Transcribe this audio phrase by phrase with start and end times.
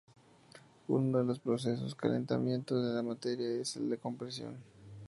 [0.87, 4.57] Uno de los procesos de calentamiento de la materia es el de la compresión.